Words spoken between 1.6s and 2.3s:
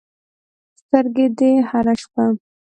هره شپه